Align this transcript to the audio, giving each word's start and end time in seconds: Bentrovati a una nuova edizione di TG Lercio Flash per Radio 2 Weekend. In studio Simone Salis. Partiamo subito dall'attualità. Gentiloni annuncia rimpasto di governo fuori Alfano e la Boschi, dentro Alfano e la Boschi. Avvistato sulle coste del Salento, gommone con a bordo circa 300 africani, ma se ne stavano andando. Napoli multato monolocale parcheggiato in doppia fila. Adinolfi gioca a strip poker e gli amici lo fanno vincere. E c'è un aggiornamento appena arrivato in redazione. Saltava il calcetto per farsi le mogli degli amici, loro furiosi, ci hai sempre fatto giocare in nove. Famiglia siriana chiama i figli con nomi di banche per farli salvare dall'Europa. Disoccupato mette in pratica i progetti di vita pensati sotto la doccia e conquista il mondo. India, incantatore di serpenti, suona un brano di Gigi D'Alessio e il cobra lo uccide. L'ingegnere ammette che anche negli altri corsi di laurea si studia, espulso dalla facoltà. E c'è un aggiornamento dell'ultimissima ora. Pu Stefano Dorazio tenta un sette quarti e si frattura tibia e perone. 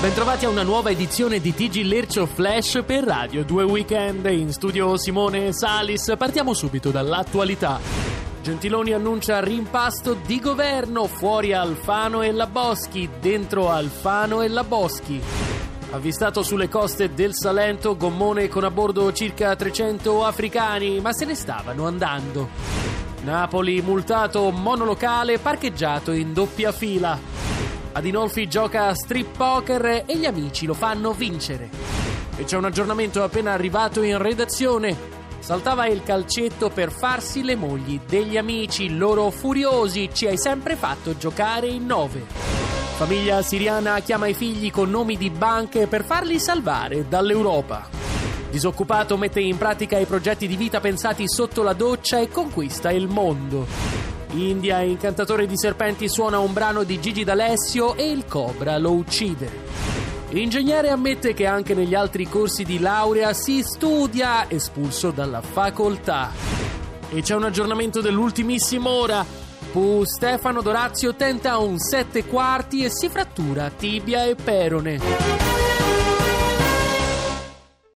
Bentrovati 0.00 0.44
a 0.44 0.48
una 0.48 0.62
nuova 0.62 0.90
edizione 0.90 1.40
di 1.40 1.52
TG 1.52 1.82
Lercio 1.82 2.24
Flash 2.24 2.84
per 2.86 3.02
Radio 3.02 3.44
2 3.44 3.64
Weekend. 3.64 4.26
In 4.26 4.52
studio 4.52 4.96
Simone 4.96 5.52
Salis. 5.52 6.14
Partiamo 6.16 6.54
subito 6.54 6.92
dall'attualità. 6.92 7.80
Gentiloni 8.40 8.92
annuncia 8.92 9.40
rimpasto 9.40 10.14
di 10.24 10.38
governo 10.38 11.08
fuori 11.08 11.52
Alfano 11.52 12.22
e 12.22 12.30
la 12.30 12.46
Boschi, 12.46 13.10
dentro 13.20 13.70
Alfano 13.70 14.42
e 14.42 14.46
la 14.46 14.62
Boschi. 14.62 15.20
Avvistato 15.90 16.44
sulle 16.44 16.68
coste 16.68 17.12
del 17.12 17.34
Salento, 17.34 17.96
gommone 17.96 18.46
con 18.46 18.62
a 18.62 18.70
bordo 18.70 19.12
circa 19.12 19.56
300 19.56 20.24
africani, 20.24 21.00
ma 21.00 21.12
se 21.12 21.24
ne 21.24 21.34
stavano 21.34 21.88
andando. 21.88 22.48
Napoli 23.24 23.82
multato 23.82 24.48
monolocale 24.52 25.40
parcheggiato 25.40 26.12
in 26.12 26.32
doppia 26.32 26.70
fila. 26.70 27.37
Adinolfi 27.98 28.46
gioca 28.46 28.86
a 28.86 28.94
strip 28.94 29.36
poker 29.36 30.04
e 30.06 30.16
gli 30.16 30.24
amici 30.24 30.66
lo 30.66 30.74
fanno 30.74 31.12
vincere. 31.12 31.68
E 32.36 32.44
c'è 32.44 32.56
un 32.56 32.66
aggiornamento 32.66 33.24
appena 33.24 33.52
arrivato 33.52 34.02
in 34.02 34.18
redazione. 34.18 34.96
Saltava 35.40 35.88
il 35.88 36.04
calcetto 36.04 36.70
per 36.70 36.92
farsi 36.92 37.42
le 37.42 37.56
mogli 37.56 37.98
degli 38.06 38.36
amici, 38.36 38.96
loro 38.96 39.30
furiosi, 39.30 40.10
ci 40.12 40.28
hai 40.28 40.38
sempre 40.38 40.76
fatto 40.76 41.16
giocare 41.16 41.66
in 41.66 41.86
nove. 41.86 42.24
Famiglia 42.98 43.42
siriana 43.42 43.98
chiama 43.98 44.28
i 44.28 44.34
figli 44.34 44.70
con 44.70 44.90
nomi 44.90 45.16
di 45.16 45.30
banche 45.30 45.88
per 45.88 46.04
farli 46.04 46.38
salvare 46.38 47.08
dall'Europa. 47.08 47.88
Disoccupato 48.48 49.16
mette 49.16 49.40
in 49.40 49.58
pratica 49.58 49.98
i 49.98 50.06
progetti 50.06 50.46
di 50.46 50.56
vita 50.56 50.78
pensati 50.78 51.24
sotto 51.28 51.64
la 51.64 51.72
doccia 51.72 52.20
e 52.20 52.28
conquista 52.28 52.92
il 52.92 53.08
mondo. 53.08 54.17
India, 54.32 54.80
incantatore 54.82 55.46
di 55.46 55.56
serpenti, 55.56 56.08
suona 56.08 56.38
un 56.38 56.52
brano 56.52 56.82
di 56.84 57.00
Gigi 57.00 57.24
D'Alessio 57.24 57.94
e 57.96 58.10
il 58.10 58.26
cobra 58.26 58.76
lo 58.78 58.92
uccide. 58.92 59.50
L'ingegnere 60.30 60.90
ammette 60.90 61.32
che 61.32 61.46
anche 61.46 61.74
negli 61.74 61.94
altri 61.94 62.28
corsi 62.28 62.62
di 62.62 62.78
laurea 62.78 63.32
si 63.32 63.62
studia, 63.62 64.50
espulso 64.50 65.10
dalla 65.10 65.40
facoltà. 65.40 66.30
E 67.10 67.22
c'è 67.22 67.34
un 67.34 67.44
aggiornamento 67.44 68.02
dell'ultimissima 68.02 68.90
ora. 68.90 69.24
Pu 69.72 70.02
Stefano 70.04 70.60
Dorazio 70.60 71.14
tenta 71.14 71.56
un 71.58 71.78
sette 71.78 72.26
quarti 72.26 72.84
e 72.84 72.90
si 72.90 73.08
frattura 73.08 73.70
tibia 73.70 74.24
e 74.24 74.34
perone. 74.34 75.57